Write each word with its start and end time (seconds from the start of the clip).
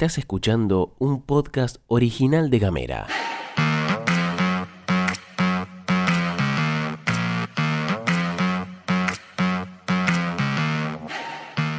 Estás 0.00 0.16
escuchando 0.16 0.94
un 0.98 1.20
podcast 1.20 1.76
original 1.86 2.48
de 2.48 2.58
Gamera. 2.58 3.06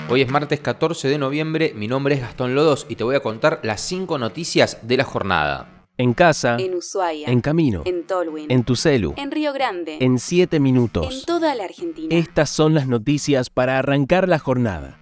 Hoy 0.08 0.22
es 0.22 0.30
martes 0.30 0.60
14 0.60 1.08
de 1.08 1.18
noviembre, 1.18 1.74
mi 1.76 1.88
nombre 1.88 2.14
es 2.14 2.22
Gastón 2.22 2.54
Lodos 2.54 2.86
y 2.90 2.96
te 2.96 3.04
voy 3.04 3.16
a 3.16 3.22
contar 3.22 3.60
las 3.64 3.82
5 3.82 4.20
noticias 4.20 4.78
de 4.84 4.98
la 4.98 5.04
jornada. 5.04 5.88
En 5.98 6.14
casa, 6.14 6.58
En 6.60 6.76
Ushuaia. 6.76 7.28
en 7.28 7.42
camino, 7.42 7.82
En 7.86 8.06
Tolwyn. 8.06 8.52
en 8.52 8.64
tu 8.64 8.76
celu, 8.76 9.16
En 9.18 9.32
Río 9.32 9.52
Grande. 9.52 9.98
en 10.00 10.20
7 10.20 10.58
En 10.58 10.64
minutos. 10.64 11.24
toda 11.26 11.56
la 11.56 11.64
Argentina. 11.64 12.16
Estas 12.16 12.52
son 12.52 12.76
las 12.76 12.86
noticias 12.86 13.50
para 13.50 13.80
arrancar 13.80 14.28
la 14.30 14.38
jornada. 14.38 15.01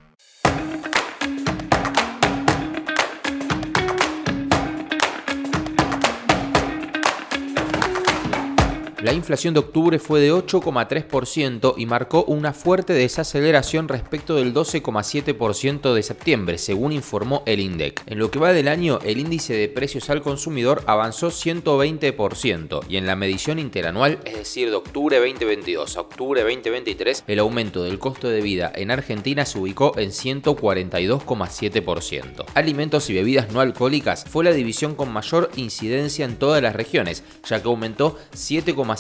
La 9.10 9.16
inflación 9.16 9.56
de 9.56 9.62
octubre 9.62 9.98
fue 9.98 10.20
de 10.20 10.32
8,3% 10.32 11.74
y 11.78 11.88
marcó 11.88 12.26
una 12.26 12.54
fuerte 12.54 12.94
desaceleración 12.94 13.88
respecto 13.88 14.36
del 14.36 14.54
12,7% 14.54 15.96
de 15.96 16.04
septiembre, 16.04 16.60
según 16.60 16.92
informó 16.92 17.42
el 17.48 17.60
INDEC. 17.60 18.04
En 18.06 18.20
lo 18.20 18.30
que 18.30 18.38
va 18.38 18.54
del 18.54 18.68
año, 18.68 19.00
el 19.04 19.18
índice 19.18 19.56
de 19.56 19.68
precios 19.68 20.12
al 20.12 20.22
consumidor 20.22 20.84
avanzó 20.86 21.30
120% 21.30 22.82
y 22.88 22.98
en 22.98 23.08
la 23.08 23.16
medición 23.16 23.58
interanual, 23.58 24.20
es 24.26 24.38
decir, 24.38 24.70
de 24.70 24.76
octubre 24.76 25.18
2022 25.18 25.98
a 25.98 26.02
octubre 26.02 26.44
2023, 26.44 27.24
el 27.26 27.40
aumento 27.40 27.82
del 27.82 27.98
costo 27.98 28.30
de 28.30 28.42
vida 28.42 28.72
en 28.76 28.92
Argentina 28.92 29.44
se 29.44 29.58
ubicó 29.58 29.98
en 29.98 30.12
142,7%. 30.12 32.46
Alimentos 32.54 33.10
y 33.10 33.16
bebidas 33.16 33.52
no 33.52 33.60
alcohólicas 33.60 34.26
fue 34.26 34.44
la 34.44 34.52
división 34.52 34.94
con 34.94 35.12
mayor 35.12 35.50
incidencia 35.56 36.26
en 36.26 36.38
todas 36.38 36.62
las 36.62 36.76
regiones, 36.76 37.24
ya 37.44 37.60
que 37.60 37.70
aumentó 37.70 38.16
7,7%, 38.36 38.99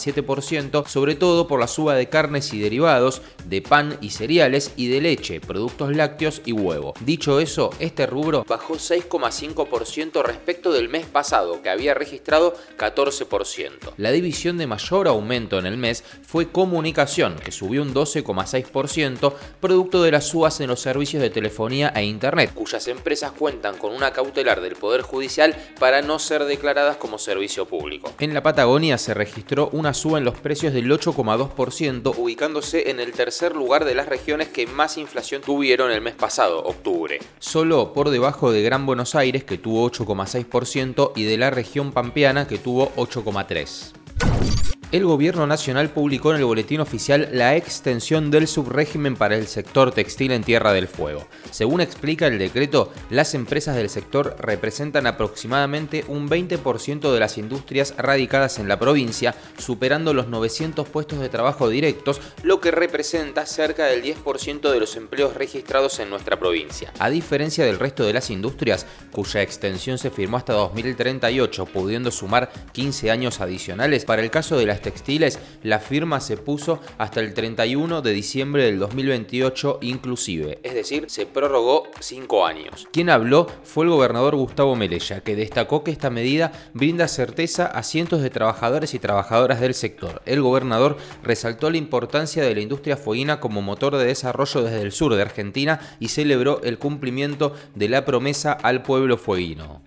sobre 0.88 1.16
todo 1.16 1.48
por 1.48 1.60
la 1.60 1.68
suba 1.68 1.96
de 1.96 2.10
carnes 2.10 2.54
y 2.54 2.60
derivados, 2.60 3.22
de 3.46 3.62
pan 3.62 3.98
y 4.02 4.12
cereales 4.12 4.72
y 4.76 4.88
de 4.88 5.02
leche, 5.02 5.42
productos 5.42 5.96
lácteos 5.96 6.42
y 6.46 6.52
huevo. 6.52 6.94
Dicho 7.02 7.40
eso, 7.40 7.70
este 7.80 8.06
rubro 8.06 8.46
bajó 8.48 8.76
6,5% 8.76 10.24
respecto 10.24 10.72
del 10.72 10.90
mes 10.90 11.06
pasado, 11.06 11.62
que 11.62 11.70
había 11.70 11.94
registrado 11.94 12.56
14%. 12.78 13.94
La 13.98 14.12
división 14.12 14.58
de 14.58 14.68
mayor 14.68 15.08
aumento 15.08 15.60
en 15.60 15.66
el 15.66 15.78
mes 15.78 16.04
fue 16.22 16.50
comunicación, 16.50 17.36
que 17.36 17.52
subió 17.52 17.82
un 17.82 17.94
12,6%, 17.94 19.34
producto 19.60 20.04
de 20.04 20.12
las 20.12 20.28
subas 20.28 20.60
en 20.60 20.68
los 20.68 20.82
servicios 20.82 21.22
de 21.22 21.30
telefonía 21.30 21.90
e 21.96 22.04
internet, 22.04 22.52
cuyas 22.54 22.88
empresas 22.88 23.32
cuentan 23.32 23.78
con 23.78 23.94
una 23.94 24.12
cautelar 24.12 24.62
del 24.62 24.76
Poder 24.76 25.02
Judicial 25.02 25.56
para 25.80 26.02
no 26.02 26.20
ser 26.20 26.46
declaradas 26.46 26.98
como 26.98 27.18
servicio 27.18 27.66
público. 27.66 28.14
En 28.20 28.34
la 28.34 28.44
Patagonia 28.44 28.98
se 28.98 29.14
registró 29.14 29.70
una 29.72 29.89
en 29.90 30.24
los 30.24 30.38
precios 30.38 30.72
del 30.72 30.92
8,2%, 30.92 32.14
ubicándose 32.16 32.92
en 32.92 33.00
el 33.00 33.12
tercer 33.12 33.56
lugar 33.56 33.86
de 33.86 33.96
las 33.96 34.08
regiones 34.08 34.48
que 34.50 34.68
más 34.68 34.98
inflación 34.98 35.42
tuvieron 35.42 35.92
el 35.92 36.00
mes 36.02 36.14
pasado, 36.14 36.64
octubre. 36.64 37.20
Solo 37.40 37.92
por 37.92 38.12
debajo 38.12 38.52
de 38.52 38.62
Gran 38.62 38.86
Buenos 38.86 39.16
Aires, 39.16 39.44
que 39.44 39.58
tuvo 39.58 39.90
8,6%, 39.90 41.14
y 41.16 41.24
de 41.24 41.38
la 41.38 41.50
región 41.50 41.92
pampeana, 41.92 42.48
que 42.48 42.60
tuvo 42.60 42.92
8,3%. 42.98 44.79
El 44.92 45.06
gobierno 45.06 45.46
nacional 45.46 45.92
publicó 45.92 46.32
en 46.32 46.38
el 46.38 46.46
boletín 46.46 46.80
oficial 46.80 47.30
la 47.32 47.56
extensión 47.56 48.32
del 48.32 48.48
subrégimen 48.48 49.16
para 49.16 49.36
el 49.36 49.46
sector 49.46 49.92
textil 49.92 50.32
en 50.32 50.44
Tierra 50.44 50.74
del 50.74 50.88
Fuego. 50.88 51.28
Según 51.52 51.80
explica 51.80 52.26
el 52.26 52.40
decreto, 52.40 52.92
las 53.12 53.36
empresas 53.36 53.76
del 53.76 53.92
sector 53.92 54.36
representan 54.40 55.06
aproximadamente 55.06 56.06
un 56.08 56.28
20% 56.28 57.14
de 57.14 57.20
las 57.20 57.38
industrias 57.38 57.94
radicadas 58.00 58.58
en 58.58 58.68
la 58.68 58.80
provincia, 58.80 59.36
superando 59.60 60.16
los 60.16 60.28
900 60.28 60.90
puestos 60.90 61.20
de 61.20 61.30
trabajo 61.30 61.70
directos, 61.70 62.20
lo 62.42 62.60
que 62.60 62.72
representa 62.72 63.46
cerca 63.46 63.86
del 63.86 64.02
10% 64.02 64.72
de 64.72 64.80
los 64.80 64.96
empleos 64.96 65.36
registrados 65.36 66.00
en 66.00 66.10
nuestra 66.10 66.40
provincia. 66.40 66.92
A 66.98 67.12
diferencia 67.12 67.64
del 67.64 67.78
resto 67.78 68.06
de 68.06 68.14
las 68.14 68.32
industrias, 68.32 68.88
cuya 69.12 69.44
extensión 69.44 70.00
se 70.00 70.10
firmó 70.10 70.38
hasta 70.38 70.54
2038, 70.54 71.68
pudiendo 71.68 72.10
sumar 72.10 72.52
15 72.72 73.12
años 73.12 73.40
adicionales, 73.40 74.04
para 74.04 74.24
el 74.24 74.32
caso 74.32 74.58
de 74.58 74.66
las 74.66 74.79
textiles, 74.82 75.40
la 75.64 75.80
firma 75.80 76.20
se 76.20 76.38
puso 76.38 76.80
hasta 76.98 77.20
el 77.20 77.34
31 77.34 78.02
de 78.02 78.12
diciembre 78.12 78.64
del 78.64 78.80
2028 78.80 79.80
inclusive, 79.82 80.60
es 80.64 80.74
decir, 80.74 81.06
se 81.10 81.26
prorrogó 81.26 81.84
5 82.00 82.46
años. 82.46 82.88
Quien 82.92 83.10
habló 83.10 83.48
fue 83.64 83.86
el 83.86 83.92
gobernador 83.92 84.36
Gustavo 84.36 84.76
Melella, 84.76 85.22
que 85.22 85.36
destacó 85.36 85.84
que 85.84 85.92
esta 85.92 86.10
medida 86.10 86.52
brinda 86.74 87.08
certeza 87.08 87.66
a 87.66 87.84
cientos 87.84 88.22
de 88.22 88.30
trabajadores 88.30 88.94
y 88.94 89.00
trabajadoras 89.00 89.60
del 89.60 89.74
sector. 89.74 90.22
El 90.26 90.42
gobernador 90.42 90.98
resaltó 91.24 91.70
la 91.70 91.78
importancia 91.78 92.44
de 92.44 92.56
la 92.56 92.62
industria 92.62 92.98
fueguina 92.98 93.40
como 93.40 93.62
motor 93.62 93.98
de 93.98 94.06
desarrollo 94.06 94.64
desde 94.64 94.82
el 94.82 94.92
sur 94.92 95.16
de 95.16 95.22
Argentina 95.22 95.80
y 96.00 96.10
celebró 96.10 96.62
el 96.64 96.78
cumplimiento 96.78 97.54
de 97.76 97.90
la 97.90 98.06
promesa 98.06 98.54
al 98.54 98.84
pueblo 98.84 99.18
fueguino. 99.18 99.82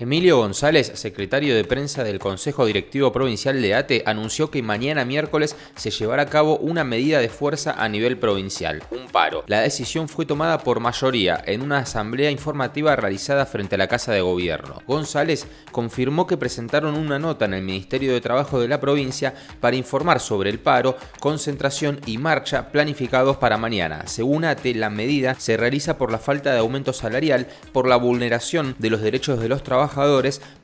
Emilio 0.00 0.36
González, 0.36 0.92
secretario 0.94 1.56
de 1.56 1.64
prensa 1.64 2.04
del 2.04 2.20
Consejo 2.20 2.66
Directivo 2.66 3.10
Provincial 3.10 3.60
de 3.60 3.74
ATE, 3.74 4.04
anunció 4.06 4.48
que 4.48 4.62
mañana 4.62 5.04
miércoles 5.04 5.56
se 5.74 5.90
llevará 5.90 6.22
a 6.22 6.26
cabo 6.26 6.56
una 6.58 6.84
medida 6.84 7.18
de 7.18 7.28
fuerza 7.28 7.72
a 7.72 7.88
nivel 7.88 8.16
provincial, 8.16 8.80
un 8.92 9.08
paro. 9.08 9.42
La 9.48 9.60
decisión 9.60 10.08
fue 10.08 10.24
tomada 10.24 10.60
por 10.60 10.78
mayoría 10.78 11.42
en 11.44 11.62
una 11.62 11.78
asamblea 11.78 12.30
informativa 12.30 12.94
realizada 12.94 13.44
frente 13.44 13.74
a 13.74 13.78
la 13.78 13.88
Casa 13.88 14.12
de 14.12 14.20
Gobierno. 14.20 14.82
González 14.86 15.48
confirmó 15.72 16.28
que 16.28 16.36
presentaron 16.36 16.94
una 16.94 17.18
nota 17.18 17.46
en 17.46 17.54
el 17.54 17.64
Ministerio 17.64 18.12
de 18.12 18.20
Trabajo 18.20 18.60
de 18.60 18.68
la 18.68 18.80
provincia 18.80 19.34
para 19.58 19.74
informar 19.74 20.20
sobre 20.20 20.50
el 20.50 20.60
paro, 20.60 20.96
concentración 21.18 22.00
y 22.06 22.18
marcha 22.18 22.70
planificados 22.70 23.38
para 23.38 23.58
mañana. 23.58 24.06
Según 24.06 24.44
ATE, 24.44 24.76
la 24.76 24.90
medida 24.90 25.34
se 25.34 25.56
realiza 25.56 25.98
por 25.98 26.12
la 26.12 26.18
falta 26.18 26.52
de 26.52 26.60
aumento 26.60 26.92
salarial, 26.92 27.48
por 27.72 27.88
la 27.88 27.96
vulneración 27.96 28.76
de 28.78 28.90
los 28.90 29.00
derechos 29.00 29.40
de 29.40 29.48
los 29.48 29.64
trabajadores, 29.64 29.87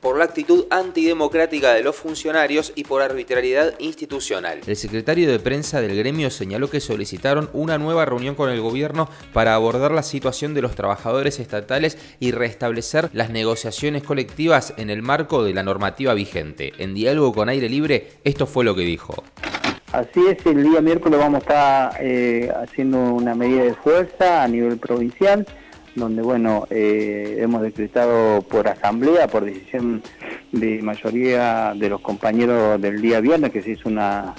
por 0.01 0.17
la 0.17 0.25
actitud 0.25 0.65
antidemocrática 0.69 1.73
de 1.73 1.83
los 1.83 1.95
funcionarios 1.95 2.71
y 2.75 2.83
por 2.83 3.01
arbitrariedad 3.01 3.73
institucional. 3.79 4.61
El 4.65 4.75
secretario 4.75 5.29
de 5.29 5.39
prensa 5.39 5.81
del 5.81 5.95
gremio 5.95 6.29
señaló 6.29 6.69
que 6.69 6.79
solicitaron 6.79 7.49
una 7.53 7.77
nueva 7.77 8.05
reunión 8.05 8.35
con 8.35 8.49
el 8.49 8.61
gobierno 8.61 9.09
para 9.33 9.55
abordar 9.55 9.91
la 9.91 10.03
situación 10.03 10.53
de 10.53 10.61
los 10.61 10.75
trabajadores 10.75 11.39
estatales 11.39 11.97
y 12.19 12.31
restablecer 12.31 13.09
las 13.13 13.29
negociaciones 13.29 14.03
colectivas 14.03 14.73
en 14.77 14.89
el 14.89 15.01
marco 15.01 15.43
de 15.43 15.53
la 15.53 15.63
normativa 15.63 16.13
vigente. 16.13 16.73
En 16.77 16.93
diálogo 16.93 17.33
con 17.33 17.49
aire 17.49 17.69
libre, 17.69 18.11
esto 18.23 18.45
fue 18.45 18.63
lo 18.63 18.75
que 18.75 18.81
dijo. 18.81 19.23
Así 19.91 20.19
es, 20.29 20.45
el 20.45 20.63
día 20.63 20.81
miércoles 20.81 21.19
vamos 21.19 21.35
a 21.35 21.39
estar 21.39 21.97
eh, 22.01 22.51
haciendo 22.61 22.97
una 22.99 23.33
medida 23.33 23.63
de 23.63 23.73
fuerza 23.75 24.43
a 24.43 24.47
nivel 24.47 24.77
provincial 24.77 25.45
donde 25.95 26.21
bueno 26.21 26.67
eh, 26.69 27.37
hemos 27.39 27.61
decretado 27.61 28.41
por 28.41 28.67
asamblea, 28.67 29.27
por 29.27 29.45
decisión 29.45 30.01
de 30.51 30.81
mayoría 30.81 31.73
de 31.75 31.89
los 31.89 32.01
compañeros 32.01 32.79
del 32.81 33.01
día 33.01 33.19
viernes, 33.21 33.51
que 33.51 33.61
se 33.61 33.71
hizo 33.71 33.89
una 33.89 34.35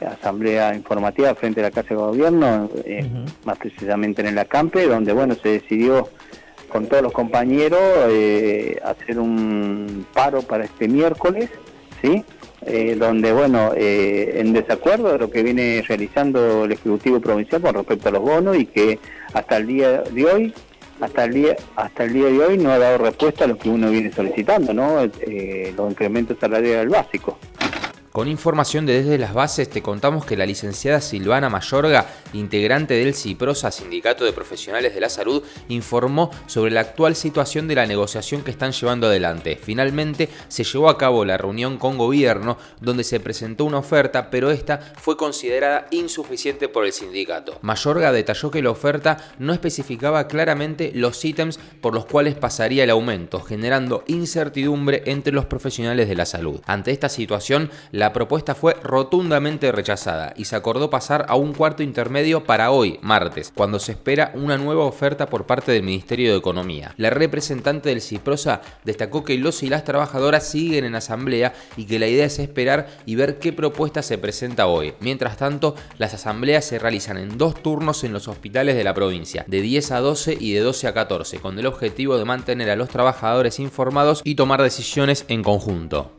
asamblea 0.00 0.74
informativa 0.74 1.34
frente 1.34 1.60
a 1.60 1.64
la 1.64 1.70
Casa 1.70 1.90
de 1.90 1.94
Gobierno, 1.96 2.68
eh, 2.84 3.04
uh 3.04 3.16
-huh. 3.16 3.32
más 3.44 3.58
precisamente 3.58 4.22
en 4.22 4.28
el 4.28 4.38
Acampe, 4.38 4.86
donde 4.86 5.12
bueno 5.12 5.34
se 5.34 5.48
decidió 5.50 6.08
con 6.68 6.86
todos 6.86 7.04
los 7.04 7.12
compañeros 7.12 7.80
eh, 8.08 8.80
hacer 8.84 9.20
un 9.20 10.04
paro 10.12 10.42
para 10.42 10.64
este 10.64 10.88
miércoles, 10.88 11.48
¿sí? 12.02 12.24
Eh, 12.66 12.96
donde, 12.98 13.32
bueno, 13.32 13.72
eh, 13.76 14.40
en 14.40 14.52
desacuerdo 14.52 15.12
de 15.12 15.18
lo 15.18 15.30
que 15.30 15.42
viene 15.42 15.84
realizando 15.86 16.64
el 16.64 16.72
Ejecutivo 16.72 17.20
Provincial 17.20 17.60
con 17.60 17.74
respecto 17.74 18.08
a 18.08 18.12
los 18.12 18.22
bonos 18.22 18.56
y 18.56 18.66
que 18.66 18.98
hasta 19.34 19.58
el 19.58 19.66
día 19.66 20.02
de 20.02 20.24
hoy 20.24 20.54
hasta 21.04 21.24
el 21.24 21.34
día 21.34 21.56
hasta 21.76 22.04
el 22.04 22.12
día 22.12 22.26
de 22.26 22.38
hoy 22.38 22.58
no 22.58 22.70
ha 22.70 22.78
dado 22.78 22.98
respuesta 22.98 23.44
a 23.44 23.46
lo 23.46 23.56
que 23.56 23.68
uno 23.68 23.90
viene 23.90 24.12
solicitando, 24.12 24.72
¿no? 24.72 25.02
Eh, 25.02 25.72
los 25.76 25.90
incrementos 25.90 26.38
salariales 26.40 26.88
básicos. 26.88 27.34
Con 28.14 28.28
información 28.28 28.86
de 28.86 29.02
desde 29.02 29.18
las 29.18 29.34
bases 29.34 29.68
te 29.68 29.82
contamos 29.82 30.24
que 30.24 30.36
la 30.36 30.46
licenciada 30.46 31.00
Silvana 31.00 31.50
Mayorga, 31.50 32.06
integrante 32.32 32.94
del 32.94 33.12
CIPROSA, 33.12 33.72
Sindicato 33.72 34.24
de 34.24 34.32
Profesionales 34.32 34.94
de 34.94 35.00
la 35.00 35.08
Salud, 35.08 35.42
informó 35.66 36.30
sobre 36.46 36.70
la 36.70 36.82
actual 36.82 37.16
situación 37.16 37.66
de 37.66 37.74
la 37.74 37.86
negociación 37.86 38.44
que 38.44 38.52
están 38.52 38.70
llevando 38.70 39.08
adelante. 39.08 39.58
Finalmente 39.60 40.28
se 40.46 40.62
llevó 40.62 40.90
a 40.90 40.96
cabo 40.96 41.24
la 41.24 41.38
reunión 41.38 41.76
con 41.76 41.98
gobierno 41.98 42.56
donde 42.80 43.02
se 43.02 43.18
presentó 43.18 43.64
una 43.64 43.78
oferta, 43.78 44.30
pero 44.30 44.52
esta 44.52 44.78
fue 44.96 45.16
considerada 45.16 45.88
insuficiente 45.90 46.68
por 46.68 46.84
el 46.84 46.92
sindicato. 46.92 47.58
Mayorga 47.62 48.12
detalló 48.12 48.48
que 48.52 48.62
la 48.62 48.70
oferta 48.70 49.16
no 49.40 49.52
especificaba 49.52 50.28
claramente 50.28 50.92
los 50.94 51.24
ítems 51.24 51.58
por 51.80 51.94
los 51.94 52.06
cuales 52.06 52.36
pasaría 52.36 52.84
el 52.84 52.90
aumento, 52.90 53.40
generando 53.40 54.04
incertidumbre 54.06 55.02
entre 55.06 55.32
los 55.32 55.46
profesionales 55.46 56.08
de 56.08 56.14
la 56.14 56.26
salud. 56.26 56.60
Ante 56.66 56.92
esta 56.92 57.08
situación, 57.08 57.72
la 57.90 58.03
la 58.04 58.12
propuesta 58.12 58.54
fue 58.54 58.74
rotundamente 58.82 59.72
rechazada 59.72 60.34
y 60.36 60.44
se 60.44 60.56
acordó 60.56 60.90
pasar 60.90 61.24
a 61.26 61.36
un 61.36 61.54
cuarto 61.54 61.82
intermedio 61.82 62.44
para 62.44 62.70
hoy, 62.70 62.98
martes, 63.00 63.50
cuando 63.54 63.78
se 63.78 63.92
espera 63.92 64.30
una 64.34 64.58
nueva 64.58 64.84
oferta 64.84 65.30
por 65.30 65.46
parte 65.46 65.72
del 65.72 65.84
Ministerio 65.84 66.30
de 66.30 66.36
Economía. 66.36 66.92
La 66.98 67.08
representante 67.08 67.88
del 67.88 68.02
CIPROSA 68.02 68.60
destacó 68.84 69.24
que 69.24 69.38
los 69.38 69.62
y 69.62 69.70
las 69.70 69.84
trabajadoras 69.84 70.46
siguen 70.46 70.84
en 70.84 70.96
asamblea 70.96 71.54
y 71.78 71.86
que 71.86 71.98
la 71.98 72.06
idea 72.06 72.26
es 72.26 72.38
esperar 72.38 72.88
y 73.06 73.14
ver 73.14 73.38
qué 73.38 73.54
propuesta 73.54 74.02
se 74.02 74.18
presenta 74.18 74.66
hoy. 74.66 74.92
Mientras 75.00 75.38
tanto, 75.38 75.74
las 75.96 76.12
asambleas 76.12 76.66
se 76.66 76.78
realizan 76.78 77.16
en 77.16 77.38
dos 77.38 77.54
turnos 77.62 78.04
en 78.04 78.12
los 78.12 78.28
hospitales 78.28 78.76
de 78.76 78.84
la 78.84 78.92
provincia, 78.92 79.46
de 79.48 79.62
10 79.62 79.92
a 79.92 80.00
12 80.00 80.36
y 80.38 80.52
de 80.52 80.60
12 80.60 80.88
a 80.88 80.92
14, 80.92 81.38
con 81.38 81.58
el 81.58 81.64
objetivo 81.64 82.18
de 82.18 82.26
mantener 82.26 82.68
a 82.68 82.76
los 82.76 82.90
trabajadores 82.90 83.58
informados 83.60 84.20
y 84.24 84.34
tomar 84.34 84.60
decisiones 84.60 85.24
en 85.28 85.42
conjunto. 85.42 86.12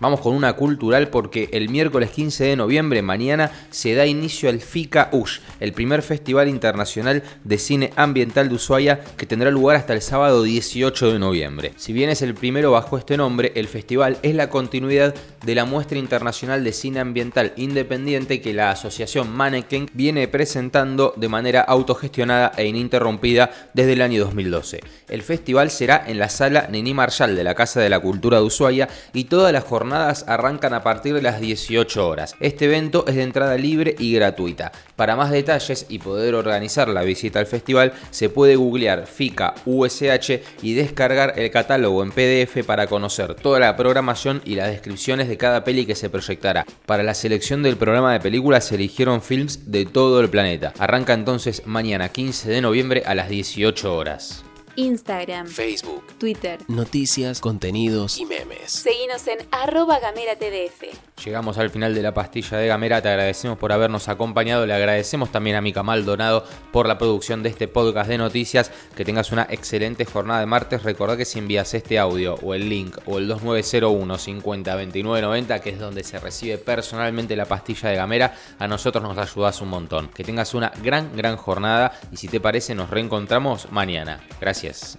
Vamos 0.00 0.20
con 0.20 0.32
una 0.32 0.52
cultural 0.52 1.08
porque 1.08 1.48
el 1.52 1.70
miércoles 1.70 2.10
15 2.10 2.44
de 2.44 2.56
noviembre, 2.56 3.02
mañana, 3.02 3.50
se 3.70 3.96
da 3.96 4.06
inicio 4.06 4.48
al 4.48 4.60
FICA 4.60 5.08
USH, 5.10 5.40
el 5.58 5.72
primer 5.72 6.02
festival 6.02 6.48
internacional 6.48 7.24
de 7.42 7.58
cine 7.58 7.92
ambiental 7.96 8.48
de 8.48 8.54
Ushuaia 8.54 9.00
que 9.16 9.26
tendrá 9.26 9.50
lugar 9.50 9.76
hasta 9.76 9.94
el 9.94 10.02
sábado 10.02 10.44
18 10.44 11.12
de 11.12 11.18
noviembre. 11.18 11.72
Si 11.76 11.92
bien 11.92 12.10
es 12.10 12.22
el 12.22 12.34
primero 12.34 12.70
bajo 12.70 12.96
este 12.96 13.16
nombre, 13.16 13.50
el 13.56 13.66
festival 13.66 14.18
es 14.22 14.36
la 14.36 14.50
continuidad 14.50 15.16
de 15.44 15.54
la 15.56 15.64
muestra 15.64 15.98
internacional 15.98 16.62
de 16.62 16.72
cine 16.72 17.00
ambiental 17.00 17.52
independiente 17.56 18.40
que 18.40 18.54
la 18.54 18.70
asociación 18.70 19.34
Manneken 19.34 19.90
viene 19.94 20.28
presentando 20.28 21.12
de 21.16 21.28
manera 21.28 21.62
autogestionada 21.62 22.52
e 22.56 22.66
ininterrumpida 22.66 23.50
desde 23.74 23.94
el 23.94 24.02
año 24.02 24.24
2012. 24.24 24.80
El 25.08 25.22
festival 25.22 25.70
será 25.70 26.04
en 26.06 26.20
la 26.20 26.28
sala 26.28 26.68
Nini 26.70 26.94
Marshall 26.94 27.34
de 27.34 27.42
la 27.42 27.56
Casa 27.56 27.80
de 27.80 27.88
la 27.88 27.98
Cultura 27.98 28.38
de 28.38 28.44
Ushuaia 28.44 28.88
y 29.12 29.24
todas 29.24 29.52
las 29.52 29.64
jornadas 29.64 29.87
arrancan 29.92 30.74
a 30.74 30.82
partir 30.82 31.14
de 31.14 31.22
las 31.22 31.40
18 31.40 32.06
horas. 32.06 32.34
Este 32.40 32.66
evento 32.66 33.04
es 33.06 33.16
de 33.16 33.22
entrada 33.22 33.56
libre 33.56 33.94
y 33.98 34.14
gratuita. 34.14 34.72
Para 34.96 35.16
más 35.16 35.30
detalles 35.30 35.86
y 35.88 35.98
poder 35.98 36.34
organizar 36.34 36.88
la 36.88 37.02
visita 37.02 37.38
al 37.38 37.46
festival, 37.46 37.92
se 38.10 38.28
puede 38.28 38.56
googlear 38.56 39.06
FICA 39.06 39.54
USH 39.64 40.40
y 40.62 40.74
descargar 40.74 41.34
el 41.36 41.50
catálogo 41.50 42.02
en 42.02 42.12
PDF 42.12 42.64
para 42.66 42.86
conocer 42.86 43.34
toda 43.34 43.58
la 43.58 43.76
programación 43.76 44.42
y 44.44 44.54
las 44.54 44.70
descripciones 44.70 45.28
de 45.28 45.36
cada 45.36 45.64
peli 45.64 45.86
que 45.86 45.94
se 45.94 46.10
proyectará. 46.10 46.66
Para 46.86 47.02
la 47.02 47.14
selección 47.14 47.62
del 47.62 47.76
programa 47.76 48.12
de 48.12 48.20
películas 48.20 48.66
se 48.66 48.74
eligieron 48.74 49.22
films 49.22 49.70
de 49.70 49.86
todo 49.86 50.20
el 50.20 50.30
planeta. 50.30 50.72
Arranca 50.78 51.14
entonces 51.14 51.62
mañana 51.66 52.08
15 52.08 52.50
de 52.50 52.60
noviembre 52.60 53.02
a 53.06 53.14
las 53.14 53.28
18 53.28 53.94
horas. 53.94 54.44
Instagram, 54.78 55.48
Facebook, 55.48 56.04
Twitter, 56.18 56.60
noticias, 56.68 57.40
contenidos 57.40 58.16
y 58.18 58.24
memes. 58.24 58.47
Seguinos 58.68 59.26
en 59.28 59.38
arroba 59.50 59.98
gamera 59.98 60.36
TDF. 60.36 61.24
Llegamos 61.24 61.56
al 61.56 61.70
final 61.70 61.94
de 61.94 62.02
la 62.02 62.12
pastilla 62.12 62.58
de 62.58 62.66
Gamera, 62.66 63.00
te 63.00 63.08
agradecemos 63.08 63.56
por 63.56 63.72
habernos 63.72 64.10
acompañado, 64.10 64.66
le 64.66 64.74
agradecemos 64.74 65.32
también 65.32 65.56
a 65.56 65.62
Mica 65.62 65.82
Maldonado 65.82 66.44
por 66.70 66.86
la 66.86 66.98
producción 66.98 67.42
de 67.42 67.48
este 67.48 67.66
podcast 67.66 68.10
de 68.10 68.18
noticias, 68.18 68.70
que 68.94 69.06
tengas 69.06 69.32
una 69.32 69.46
excelente 69.48 70.04
jornada 70.04 70.40
de 70.40 70.46
martes, 70.46 70.82
recordá 70.82 71.16
que 71.16 71.24
si 71.24 71.38
envías 71.38 71.72
este 71.72 71.98
audio 71.98 72.34
o 72.42 72.52
el 72.52 72.68
link 72.68 72.98
o 73.06 73.16
el 73.16 73.26
2901 73.26 74.18
50 74.18 74.74
29 74.74 75.22
90, 75.22 75.60
que 75.60 75.70
es 75.70 75.78
donde 75.78 76.04
se 76.04 76.18
recibe 76.18 76.58
personalmente 76.58 77.36
la 77.36 77.46
pastilla 77.46 77.88
de 77.88 77.96
Gamera, 77.96 78.34
a 78.58 78.68
nosotros 78.68 79.02
nos 79.02 79.16
ayudas 79.16 79.62
un 79.62 79.70
montón. 79.70 80.08
Que 80.08 80.24
tengas 80.24 80.52
una 80.52 80.74
gran, 80.82 81.16
gran 81.16 81.38
jornada 81.38 81.98
y 82.12 82.18
si 82.18 82.28
te 82.28 82.38
parece 82.38 82.74
nos 82.74 82.90
reencontramos 82.90 83.72
mañana. 83.72 84.20
Gracias. 84.38 84.98